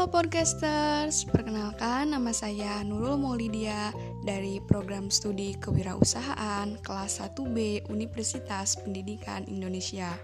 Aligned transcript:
Halo 0.00 0.16
podcasters, 0.16 1.28
perkenalkan 1.28 2.16
nama 2.16 2.32
saya 2.32 2.80
Nurul 2.80 3.20
Maulidia 3.20 3.92
dari 4.24 4.56
program 4.64 5.12
studi 5.12 5.52
kewirausahaan 5.60 6.80
kelas 6.80 7.20
1B 7.20 7.84
Universitas 7.92 8.80
Pendidikan 8.80 9.44
Indonesia. 9.44 10.16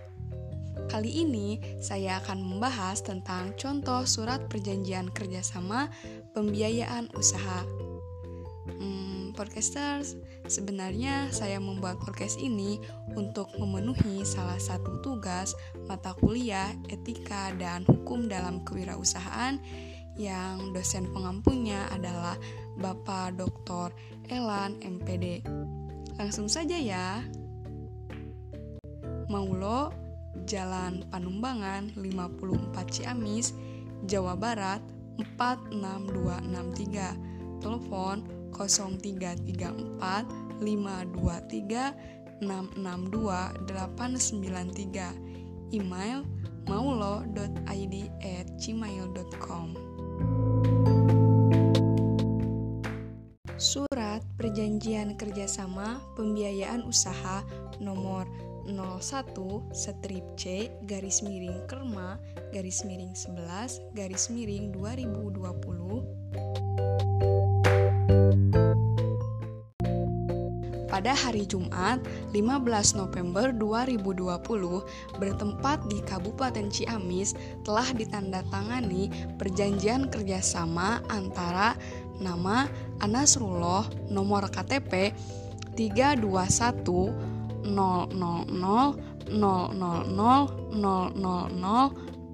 Kali 0.89 1.21
ini 1.21 1.61
saya 1.77 2.25
akan 2.25 2.41
membahas 2.41 3.05
tentang 3.05 3.53
contoh 3.61 4.09
surat 4.09 4.49
perjanjian 4.49 5.13
kerjasama 5.13 5.93
pembiayaan 6.33 7.13
usaha. 7.13 7.69
Hmm, 8.67 9.31
podcasters, 9.39 10.19
sebenarnya 10.51 11.31
saya 11.31 11.63
membuat 11.63 12.03
podcast 12.03 12.35
ini 12.43 12.83
untuk 13.15 13.47
memenuhi 13.63 14.27
salah 14.27 14.59
satu 14.59 14.99
tugas 15.07 15.55
mata 15.87 16.11
kuliah 16.19 16.75
etika 16.91 17.55
dan 17.55 17.87
hukum 17.87 18.27
dalam 18.27 18.67
kewirausahaan 18.67 19.63
yang 20.19 20.75
dosen 20.75 21.07
pengampunya 21.15 21.87
adalah 21.95 22.35
Bapak 22.83 23.39
Dr. 23.39 23.95
Elan 24.35 24.83
MPD. 24.83 25.47
Langsung 26.19 26.51
saja 26.51 26.75
ya. 26.75 27.23
Maulo, 29.31 29.95
Jalan 30.43 31.07
Panumbangan 31.07 31.95
54 31.95 32.75
Ciamis, 32.91 33.55
Jawa 34.11 34.35
Barat 34.35 34.83
46263. 35.39 37.37
Telepon 37.57 38.36
0334 38.57 40.01
523 40.01 41.93
662 42.41 43.69
893. 43.69 45.13
Email 45.75 46.23
maulo.id 46.67 47.95
at 48.23 48.47
gmail.com 48.59 49.69
Surat 53.57 54.21
Perjanjian 54.37 55.17
Kerjasama 55.17 56.03
Pembiayaan 56.15 56.85
Usaha 56.85 57.41
nomor 57.81 58.29
01 58.67 59.71
strip 59.71 60.27
C 60.35 60.69
garis 60.85 61.23
miring 61.23 61.63
Kerma 61.71 62.19
garis 62.51 62.83
miring 62.83 63.15
11 63.15 63.95
garis 63.95 64.27
miring 64.29 64.75
2020 64.75 66.16
pada 70.97 71.13
hari 71.13 71.45
Jumat 71.45 72.01
15 72.33 72.97
November 72.97 73.53
2020 73.53 75.21
bertempat 75.21 75.85
di 75.93 76.01
Kabupaten 76.01 76.73
Ciamis 76.73 77.37
telah 77.69 77.85
ditandatangani 77.93 79.13
perjanjian 79.37 80.09
kerjasama 80.09 81.05
antara 81.13 81.77
nama 82.17 82.65
Anasrullah 83.05 83.85
nomor 84.09 84.49
KTP 84.49 85.13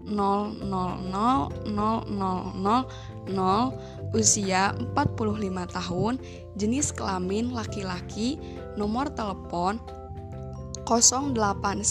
321 0.06 2.86
usia 4.12 4.76
45 4.94 5.66
tahun, 5.72 6.18
jenis 6.58 6.92
kelamin 6.92 7.52
laki-laki, 7.54 8.38
nomor 8.76 9.08
telepon 9.14 9.80
08111 10.82 11.86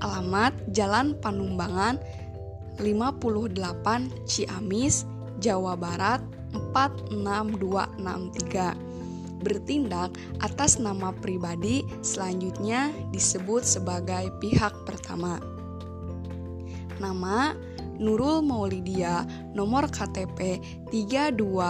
alamat 0.00 0.56
Jalan 0.70 1.18
Panumbangan 1.18 1.98
58 2.78 3.58
Ciamis, 4.24 5.04
Jawa 5.42 5.74
Barat 5.76 6.22
46263 6.72 8.89
bertindak 9.40 10.12
atas 10.44 10.78
nama 10.78 11.10
pribadi 11.16 11.82
selanjutnya 12.04 12.92
disebut 13.10 13.64
sebagai 13.64 14.30
pihak 14.38 14.72
pertama. 14.84 15.40
Nama 17.00 17.56
Nurul 18.00 18.40
Maulidia 18.40 19.24
nomor 19.52 19.88
KTP 19.92 20.60
32000 20.88 21.68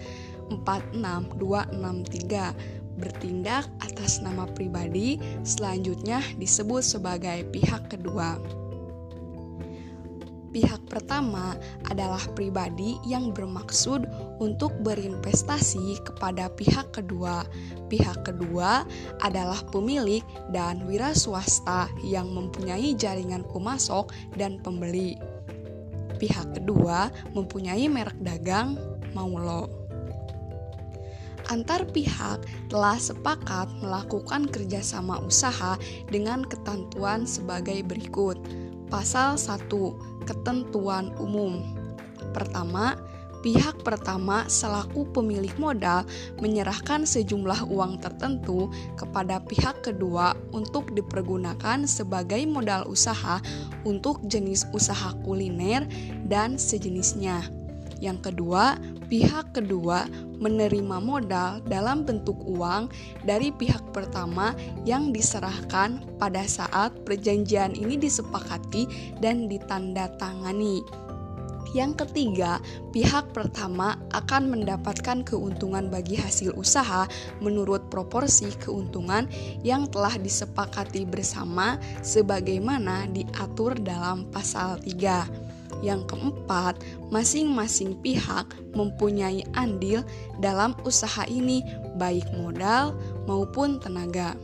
46263 0.51 2.75
bertindak 2.95 3.67
atas 3.83 4.23
nama 4.23 4.47
pribadi 4.47 5.19
selanjutnya 5.43 6.23
disebut 6.39 6.81
sebagai 6.81 7.43
pihak 7.51 7.91
kedua. 7.91 8.39
Pihak 10.55 10.87
pertama 10.87 11.51
adalah 11.91 12.23
pribadi 12.31 12.95
yang 13.03 13.35
bermaksud 13.35 14.07
untuk 14.39 14.71
berinvestasi 14.87 15.99
kepada 16.07 16.47
pihak 16.47 16.95
kedua. 16.95 17.43
Pihak 17.91 18.23
kedua 18.23 18.87
adalah 19.19 19.59
pemilik 19.67 20.23
dan 20.55 20.87
wira 20.87 21.11
swasta 21.11 21.91
yang 22.07 22.31
mempunyai 22.31 22.95
jaringan 22.95 23.43
pemasok 23.51 24.15
dan 24.39 24.63
pembeli. 24.63 25.19
Pihak 26.23 26.55
kedua 26.55 27.11
mempunyai 27.35 27.91
merek 27.91 28.15
dagang 28.23 28.79
Maulo. 29.11 29.67
Antar 31.51 31.83
pihak 31.91 32.47
telah 32.71 32.95
sepakat 32.95 33.67
melakukan 33.83 34.47
kerjasama 34.47 35.19
usaha 35.19 35.75
dengan 36.07 36.47
ketentuan 36.47 37.27
sebagai 37.27 37.83
berikut 37.85 38.39
Pasal 38.85 39.33
1. 39.41 39.65
Ketentuan 40.29 41.09
umum. 41.17 41.61
Pertama, 42.37 42.93
pihak 43.41 43.81
pertama 43.81 44.45
selaku 44.45 45.09
pemilik 45.09 45.53
modal 45.57 46.05
menyerahkan 46.37 47.05
sejumlah 47.05 47.65
uang 47.69 47.97
tertentu 47.97 48.69
kepada 48.93 49.41
pihak 49.41 49.81
kedua 49.81 50.37
untuk 50.53 50.93
dipergunakan 50.93 51.85
sebagai 51.89 52.41
modal 52.45 52.85
usaha 52.85 53.41
untuk 53.85 54.21
jenis 54.29 54.69
usaha 54.69 55.17
kuliner 55.25 55.89
dan 56.29 56.61
sejenisnya. 56.61 57.64
Yang 58.03 58.31
kedua, 58.31 58.75
pihak 59.07 59.55
kedua 59.55 60.09
menerima 60.39 60.99
modal 60.99 61.63
dalam 61.63 62.03
bentuk 62.03 62.35
uang 62.43 62.91
dari 63.23 63.55
pihak 63.55 63.95
pertama 63.95 64.51
yang 64.83 65.15
diserahkan 65.15 66.03
pada 66.19 66.43
saat 66.43 66.91
perjanjian 67.07 67.71
ini 67.71 67.95
disepakati 67.95 69.15
dan 69.23 69.47
ditandatangani. 69.47 71.05
Yang 71.75 72.07
ketiga, 72.07 72.63
pihak 72.95 73.35
pertama 73.35 73.99
akan 74.15 74.47
mendapatkan 74.47 75.27
keuntungan 75.27 75.91
bagi 75.91 76.15
hasil 76.15 76.55
usaha 76.55 77.03
menurut 77.43 77.91
proporsi 77.91 78.47
keuntungan 78.63 79.27
yang 79.59 79.83
telah 79.91 80.15
disepakati 80.15 81.03
bersama 81.03 81.75
sebagaimana 81.99 83.11
diatur 83.11 83.75
dalam 83.75 84.23
pasal 84.31 84.79
3. 84.79 85.44
Yang 85.83 86.15
keempat, 86.15 86.79
masing-masing 87.11 87.99
pihak 87.99 88.55
mempunyai 88.75 89.43
andil 89.55 90.03
dalam 90.39 90.77
usaha 90.87 91.27
ini, 91.27 91.63
baik 91.99 92.25
modal 92.37 92.95
maupun 93.27 93.79
tenaga. 93.79 94.35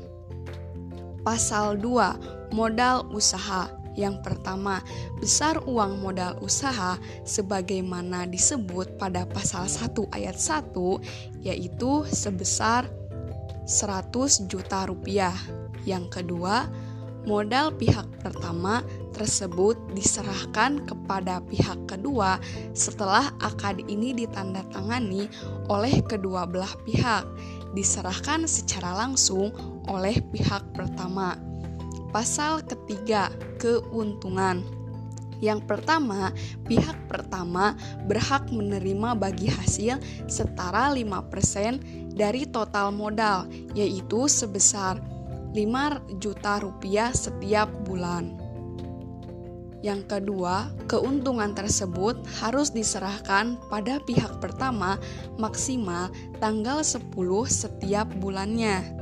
Pasal 1.21 1.77
2, 1.79 2.51
modal 2.55 3.07
usaha. 3.13 3.69
Yang 3.91 4.23
pertama, 4.23 4.79
besar 5.19 5.59
uang 5.67 5.99
modal 5.99 6.39
usaha 6.39 6.95
sebagaimana 7.27 8.23
disebut 8.23 8.95
pada 8.95 9.27
pasal 9.27 9.67
1 9.67 10.15
ayat 10.15 10.39
1 10.39 11.43
yaitu 11.43 12.07
sebesar 12.07 12.87
100 13.67 14.47
juta 14.47 14.87
rupiah. 14.87 15.35
Yang 15.83 16.23
kedua, 16.23 16.71
modal 17.27 17.75
pihak 17.75 18.07
pertama 18.23 18.81
tersebut 19.21 19.77
diserahkan 19.93 20.81
kepada 20.89 21.45
pihak 21.45 21.77
kedua 21.85 22.41
setelah 22.73 23.29
akad 23.37 23.77
ini 23.85 24.17
ditandatangani 24.17 25.29
oleh 25.69 26.01
kedua 26.01 26.49
belah 26.49 26.73
pihak, 26.81 27.29
diserahkan 27.77 28.49
secara 28.49 28.97
langsung 28.97 29.53
oleh 29.85 30.17
pihak 30.33 30.65
pertama. 30.73 31.37
Pasal 32.09 32.65
ketiga, 32.65 33.29
keuntungan. 33.61 34.65
Yang 35.37 35.69
pertama, 35.69 36.33
pihak 36.65 36.97
pertama 37.05 37.77
berhak 38.09 38.49
menerima 38.49 39.13
bagi 39.13 39.53
hasil 39.53 40.01
setara 40.25 40.89
5% 40.97 42.13
dari 42.17 42.49
total 42.49 42.89
modal, 42.89 43.45
yaitu 43.77 44.25
sebesar 44.25 44.97
5 45.53 46.17
juta 46.17 46.61
rupiah 46.61 47.13
setiap 47.13 47.69
bulan. 47.85 48.40
Yang 49.81 50.13
kedua, 50.13 50.69
keuntungan 50.85 51.57
tersebut 51.57 52.21
harus 52.37 52.69
diserahkan 52.69 53.57
pada 53.65 53.97
pihak 54.05 54.37
pertama 54.37 55.01
maksimal 55.41 56.13
tanggal 56.37 56.85
10 56.85 57.09
setiap 57.49 58.05
bulannya. 58.21 59.01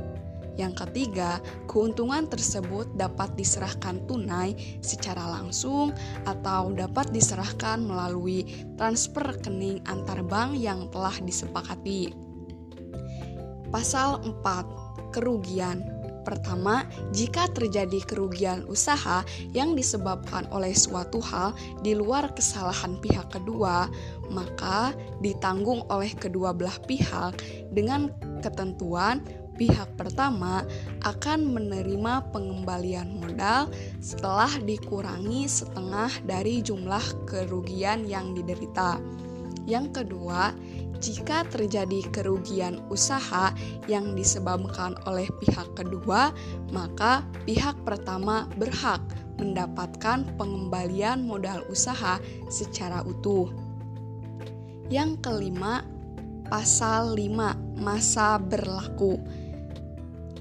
Yang 0.56 0.84
ketiga, 0.84 1.40
keuntungan 1.68 2.28
tersebut 2.28 2.88
dapat 2.96 3.32
diserahkan 3.36 4.04
tunai 4.08 4.80
secara 4.80 5.40
langsung 5.40 5.92
atau 6.24 6.72
dapat 6.72 7.12
diserahkan 7.12 7.80
melalui 7.80 8.44
transfer 8.80 9.36
rekening 9.36 9.84
antar 9.84 10.24
bank 10.24 10.56
yang 10.56 10.88
telah 10.88 11.16
disepakati. 11.20 12.12
Pasal 13.68 14.20
4. 14.24 15.12
Kerugian 15.12 15.99
Pertama, 16.20 16.84
jika 17.16 17.48
terjadi 17.50 18.04
kerugian 18.04 18.68
usaha 18.68 19.24
yang 19.56 19.72
disebabkan 19.72 20.44
oleh 20.52 20.76
suatu 20.76 21.18
hal 21.24 21.56
di 21.80 21.96
luar 21.96 22.32
kesalahan 22.36 23.00
pihak 23.00 23.32
kedua, 23.32 23.88
maka 24.28 24.92
ditanggung 25.24 25.84
oleh 25.88 26.12
kedua 26.12 26.52
belah 26.52 26.76
pihak 26.84 27.40
dengan 27.72 28.12
ketentuan 28.44 29.24
pihak 29.60 29.92
pertama 30.00 30.64
akan 31.04 31.52
menerima 31.52 32.32
pengembalian 32.32 33.20
modal 33.20 33.68
setelah 34.00 34.48
dikurangi 34.64 35.44
setengah 35.44 36.08
dari 36.24 36.64
jumlah 36.64 37.28
kerugian 37.28 38.08
yang 38.08 38.32
diderita. 38.32 38.96
Yang 39.68 40.02
kedua, 40.02 40.56
jika 41.00 41.48
terjadi 41.48 42.04
kerugian 42.12 42.84
usaha 42.92 43.50
yang 43.88 44.12
disebabkan 44.12 44.94
oleh 45.08 45.26
pihak 45.40 45.72
kedua, 45.72 46.30
maka 46.70 47.24
pihak 47.48 47.74
pertama 47.88 48.44
berhak 48.60 49.00
mendapatkan 49.40 50.28
pengembalian 50.36 51.24
modal 51.24 51.64
usaha 51.72 52.20
secara 52.52 53.00
utuh. 53.08 53.48
Yang 54.92 55.24
kelima, 55.24 55.80
pasal 56.52 57.16
5 57.16 57.56
masa 57.80 58.36
berlaku. 58.36 59.16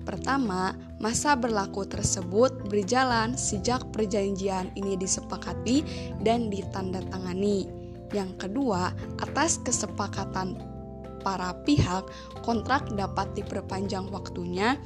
Pertama, 0.03 0.73
masa 0.97 1.37
berlaku 1.37 1.85
tersebut 1.85 2.65
berjalan 2.67 3.37
sejak 3.37 3.85
perjanjian 3.93 4.73
ini 4.73 4.97
disepakati 4.97 5.85
dan 6.25 6.49
ditandatangani. 6.49 7.78
Yang 8.09 8.47
kedua, 8.47 8.93
atas 9.21 9.61
kesepakatan 9.61 10.57
para 11.21 11.51
pihak, 11.67 12.07
kontrak 12.41 12.87
dapat 12.95 13.35
diperpanjang 13.35 14.07
waktunya 14.09 14.79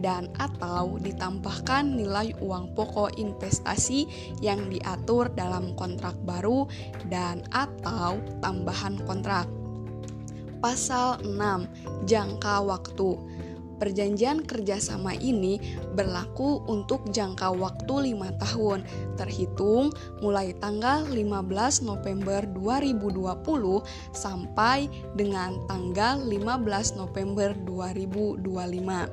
dan 0.00 0.30
atau 0.40 0.96
ditambahkan 1.02 1.98
nilai 1.98 2.32
uang 2.40 2.72
pokok 2.72 3.18
investasi 3.20 4.06
yang 4.40 4.70
diatur 4.70 5.28
dalam 5.34 5.76
kontrak 5.76 6.16
baru 6.24 6.64
dan 7.10 7.44
atau 7.52 8.16
tambahan 8.40 8.96
kontrak. 9.04 9.44
Pasal 10.60 11.20
6. 11.24 12.04
Jangka 12.04 12.64
waktu 12.64 13.16
Perjanjian 13.80 14.44
kerjasama 14.44 15.16
ini 15.16 15.56
berlaku 15.96 16.60
untuk 16.68 17.08
jangka 17.08 17.48
waktu 17.56 18.12
lima 18.12 18.28
tahun, 18.36 18.84
terhitung 19.16 19.88
mulai 20.20 20.52
tanggal 20.60 21.08
15 21.08 21.88
November 21.88 22.44
2020 22.44 23.80
sampai 24.12 24.84
dengan 25.16 25.56
tanggal 25.64 26.20
15 26.20 27.00
November 27.00 27.56
2025. 27.64 29.08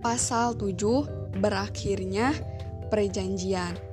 Pasal 0.00 0.56
7 0.56 1.36
berakhirnya 1.36 2.32
perjanjian 2.88 3.91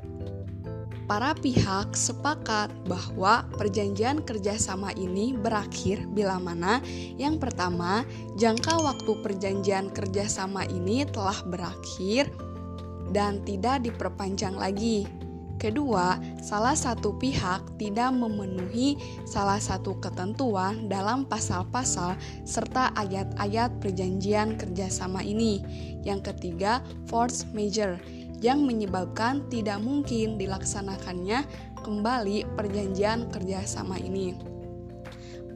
para 1.10 1.34
pihak 1.34 1.98
sepakat 1.98 2.70
bahwa 2.86 3.50
perjanjian 3.58 4.22
kerjasama 4.22 4.94
ini 4.94 5.34
berakhir 5.34 6.06
bila 6.14 6.38
mana 6.38 6.78
yang 7.18 7.42
pertama, 7.42 8.06
jangka 8.38 8.78
waktu 8.78 9.18
perjanjian 9.26 9.90
kerjasama 9.90 10.70
ini 10.70 11.10
telah 11.10 11.42
berakhir 11.50 12.30
dan 13.10 13.42
tidak 13.42 13.82
diperpanjang 13.82 14.54
lagi. 14.54 15.10
Kedua, 15.60 16.16
salah 16.40 16.72
satu 16.72 17.20
pihak 17.20 17.76
tidak 17.76 18.16
memenuhi 18.16 18.96
salah 19.28 19.60
satu 19.60 20.00
ketentuan 20.00 20.88
dalam 20.88 21.28
pasal-pasal 21.28 22.16
serta 22.48 22.96
ayat-ayat 22.96 23.76
perjanjian 23.84 24.56
kerjasama 24.56 25.20
ini. 25.20 25.60
Yang 26.08 26.32
ketiga, 26.32 26.80
force 27.12 27.44
major 27.52 28.00
yang 28.39 28.63
menyebabkan 28.63 29.47
tidak 29.51 29.80
mungkin 29.83 30.39
dilaksanakannya 30.39 31.44
kembali 31.83 32.47
perjanjian 32.56 33.27
kerjasama 33.31 34.00
ini. 34.00 34.36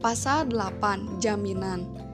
Pasal 0.00 0.52
8 0.52 1.20
Jaminan 1.20 2.04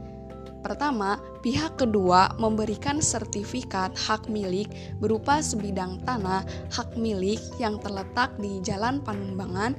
Pertama, 0.60 1.16
pihak 1.40 1.80
kedua 1.80 2.36
memberikan 2.36 3.00
sertifikat 3.00 3.96
hak 3.96 4.28
milik 4.28 4.68
berupa 5.00 5.40
sebidang 5.40 6.04
tanah 6.04 6.44
hak 6.68 7.00
milik 7.00 7.40
yang 7.56 7.80
terletak 7.80 8.36
di 8.36 8.60
Jalan 8.60 9.00
Panumbangan 9.00 9.72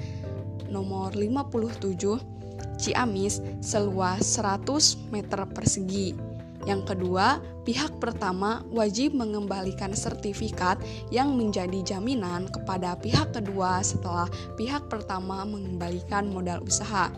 nomor 0.73 1.13
57 1.13 2.41
Ciamis 2.81 3.45
seluas 3.61 4.25
100 4.25 5.13
meter 5.13 5.45
persegi 5.53 6.30
yang 6.69 6.85
kedua, 6.85 7.41
pihak 7.65 7.97
pertama 7.97 8.61
wajib 8.69 9.17
mengembalikan 9.17 9.97
sertifikat 9.97 10.77
yang 11.09 11.33
menjadi 11.33 11.81
jaminan 11.81 12.45
kepada 12.53 12.93
pihak 13.01 13.33
kedua 13.33 13.81
setelah 13.81 14.29
pihak 14.57 14.85
pertama 14.85 15.41
mengembalikan 15.41 16.29
modal 16.29 16.61
usaha. 16.61 17.09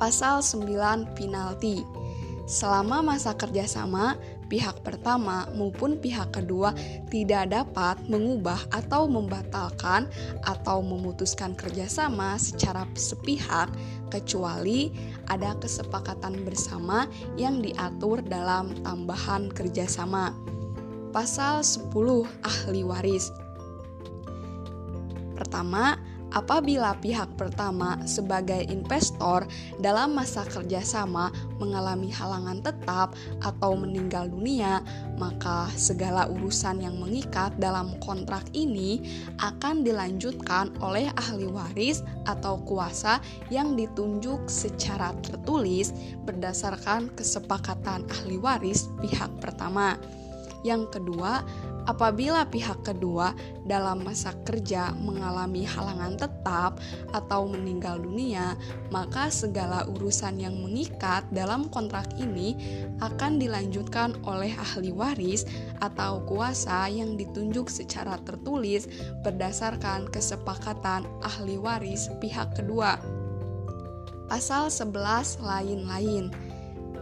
Pasal 0.00 0.40
9 0.40 1.12
Penalti 1.14 1.84
Selama 2.42 3.00
masa 3.06 3.38
kerjasama, 3.38 4.18
pihak 4.52 4.84
pertama 4.84 5.48
maupun 5.56 5.96
pihak 5.96 6.36
kedua 6.36 6.76
tidak 7.08 7.48
dapat 7.56 7.96
mengubah 8.12 8.60
atau 8.68 9.08
membatalkan 9.08 10.04
atau 10.44 10.84
memutuskan 10.84 11.56
kerjasama 11.56 12.36
secara 12.36 12.84
sepihak 12.92 13.72
kecuali 14.12 14.92
ada 15.32 15.56
kesepakatan 15.56 16.44
bersama 16.44 17.08
yang 17.40 17.64
diatur 17.64 18.20
dalam 18.20 18.76
tambahan 18.84 19.48
kerjasama. 19.48 20.36
Pasal 21.16 21.64
10 21.64 21.92
Ahli 22.44 22.84
Waris 22.84 23.32
Pertama, 25.32 25.96
apabila 26.32 26.96
pihak 26.98 27.28
pertama 27.36 28.00
sebagai 28.08 28.64
investor 28.68 29.44
dalam 29.78 30.16
masa 30.16 30.44
kerjasama 30.48 31.30
mengalami 31.60 32.08
halangan 32.10 32.64
tetap 32.64 33.14
atau 33.44 33.76
meninggal 33.76 34.28
dunia, 34.28 34.80
maka 35.20 35.68
segala 35.76 36.26
urusan 36.28 36.82
yang 36.82 36.96
mengikat 36.98 37.54
dalam 37.60 37.94
kontrak 38.00 38.44
ini 38.56 39.04
akan 39.40 39.84
dilanjutkan 39.84 40.72
oleh 40.80 41.12
ahli 41.16 41.46
waris 41.46 42.00
atau 42.26 42.58
kuasa 42.64 43.20
yang 43.52 43.76
ditunjuk 43.78 44.48
secara 44.48 45.14
tertulis 45.22 45.94
berdasarkan 46.24 47.12
kesepakatan 47.14 48.08
ahli 48.08 48.36
waris 48.40 48.88
pihak 48.98 49.30
pertama. 49.38 50.00
Yang 50.62 50.94
kedua, 50.98 51.42
apabila 51.86 52.46
pihak 52.46 52.86
kedua 52.86 53.34
dalam 53.66 54.02
masa 54.06 54.34
kerja 54.46 54.94
mengalami 54.98 55.66
halangan 55.66 56.18
tetap 56.18 56.78
atau 57.14 57.46
meninggal 57.46 57.98
dunia, 58.02 58.54
maka 58.90 59.30
segala 59.30 59.86
urusan 59.90 60.38
yang 60.38 60.58
mengikat 60.58 61.26
dalam 61.30 61.66
kontrak 61.70 62.10
ini 62.18 62.58
akan 63.02 63.38
dilanjutkan 63.38 64.18
oleh 64.26 64.54
ahli 64.54 64.94
waris 64.94 65.46
atau 65.82 66.22
kuasa 66.26 66.86
yang 66.90 67.18
ditunjuk 67.18 67.66
secara 67.66 68.18
tertulis 68.22 68.86
berdasarkan 69.26 70.10
kesepakatan 70.10 71.06
ahli 71.22 71.58
waris 71.58 72.10
pihak 72.22 72.54
kedua. 72.54 72.98
Pasal 74.30 74.72
11 74.72 75.44
lain-lain. 75.44 76.32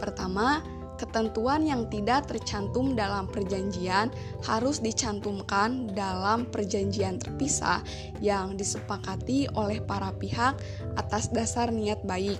Pertama, 0.01 0.65
ketentuan 1.01 1.65
yang 1.65 1.89
tidak 1.89 2.29
tercantum 2.29 2.93
dalam 2.93 3.25
perjanjian 3.25 4.13
harus 4.45 4.77
dicantumkan 4.77 5.89
dalam 5.97 6.45
perjanjian 6.45 7.17
terpisah 7.17 7.81
yang 8.21 8.53
disepakati 8.53 9.49
oleh 9.57 9.81
para 9.81 10.13
pihak 10.13 10.53
atas 11.01 11.33
dasar 11.33 11.73
niat 11.73 12.05
baik. 12.05 12.37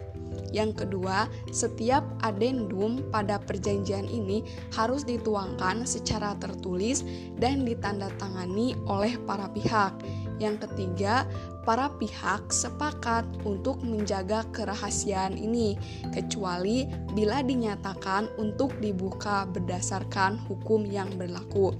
Yang 0.52 0.84
kedua, 0.86 1.32
setiap 1.52 2.04
adendum 2.24 3.04
pada 3.12 3.40
perjanjian 3.40 4.08
ini 4.08 4.44
harus 4.76 5.08
dituangkan 5.08 5.88
secara 5.88 6.36
tertulis 6.40 7.04
dan 7.40 7.64
ditandatangani 7.64 8.76
oleh 8.88 9.16
para 9.24 9.48
pihak. 9.52 9.96
Yang 10.42 10.66
ketiga, 10.66 11.30
para 11.62 11.94
pihak 12.02 12.50
sepakat 12.50 13.30
untuk 13.46 13.78
menjaga 13.86 14.42
kerahasiaan 14.50 15.38
ini, 15.38 15.78
kecuali 16.10 16.90
bila 17.14 17.46
dinyatakan 17.46 18.26
untuk 18.42 18.74
dibuka 18.82 19.46
berdasarkan 19.46 20.42
hukum 20.50 20.90
yang 20.90 21.14
berlaku. 21.14 21.78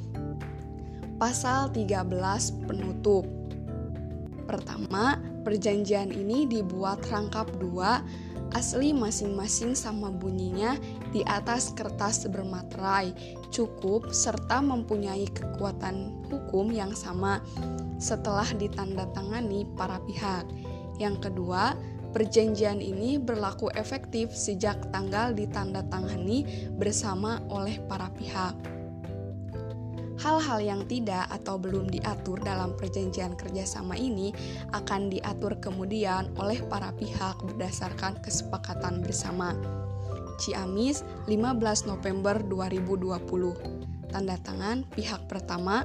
Pasal 1.18 1.74
13 1.74 2.70
penutup. 2.70 3.26
Pertama, 4.46 5.18
perjanjian 5.42 6.14
ini 6.14 6.46
dibuat 6.46 7.02
rangkap 7.10 7.50
dua 7.58 8.06
asli 8.52 8.92
masing-masing 8.92 9.74
sama 9.74 10.12
bunyinya 10.12 10.76
di 11.16 11.24
atas 11.24 11.72
kertas 11.72 12.28
bermaterai, 12.28 13.16
cukup 13.48 14.12
serta 14.12 14.60
mempunyai 14.60 15.24
kekuatan 15.32 16.28
hukum 16.28 16.68
yang 16.72 16.92
sama 16.92 17.40
setelah 18.02 18.50
ditandatangani 18.58 19.70
para 19.78 20.02
pihak. 20.10 20.50
Yang 20.98 21.30
kedua, 21.30 21.78
perjanjian 22.12 22.82
ini 22.82 23.22
berlaku 23.22 23.70
efektif 23.78 24.34
sejak 24.34 24.90
tanggal 24.90 25.32
ditandatangani 25.32 26.70
bersama 26.76 27.40
oleh 27.54 27.78
para 27.86 28.10
pihak. 28.18 28.58
Hal-hal 30.22 30.62
yang 30.62 30.82
tidak 30.86 31.26
atau 31.34 31.58
belum 31.58 31.90
diatur 31.90 32.38
dalam 32.46 32.78
perjanjian 32.78 33.34
kerjasama 33.34 33.98
ini 33.98 34.30
akan 34.70 35.10
diatur 35.10 35.58
kemudian 35.58 36.30
oleh 36.38 36.62
para 36.70 36.94
pihak 36.94 37.42
berdasarkan 37.42 38.22
kesepakatan 38.22 39.02
bersama. 39.02 39.58
Ciamis, 40.38 41.02
15 41.26 41.90
November 41.90 42.38
2020. 42.46 44.14
Tanda 44.14 44.38
tangan 44.46 44.86
pihak 44.94 45.26
pertama 45.26 45.82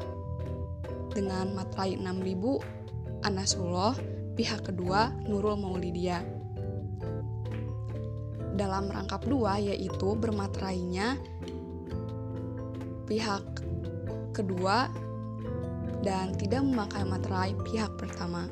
dengan 1.16 1.56
materai 1.56 1.96
6000 1.96 3.25
Anasrullah, 3.25 3.96
pihak 4.37 4.68
kedua 4.68 5.08
Nurul 5.25 5.56
Maulidia. 5.56 6.20
Dalam 8.56 8.92
rangkap 8.92 9.25
dua 9.25 9.56
yaitu 9.56 10.12
bermaterainya 10.16 11.16
pihak 13.08 13.44
kedua 14.37 14.92
dan 16.04 16.37
tidak 16.37 16.61
memakai 16.61 17.02
materai 17.08 17.52
pihak 17.64 17.96
pertama. 17.96 18.49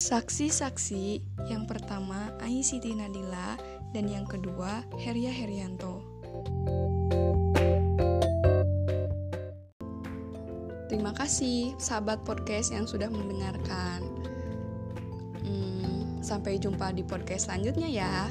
Saksi-saksi 0.00 1.22
yang 1.48 1.64
pertama 1.68 2.32
Ai 2.40 2.60
Siti 2.64 2.92
Nadila 2.92 3.56
dan 3.92 4.08
yang 4.08 4.24
kedua 4.28 4.84
Heria 5.00 5.32
Herianto. 5.32 6.04
Terima 10.92 11.08
kasih 11.16 11.72
sahabat 11.80 12.20
podcast 12.20 12.68
yang 12.68 12.84
sudah 12.84 13.08
mendengarkan. 13.08 14.04
Hmm, 15.40 16.20
sampai 16.20 16.60
jumpa 16.60 16.92
di 16.92 17.00
podcast 17.00 17.48
selanjutnya 17.48 17.88
ya. 17.88 18.28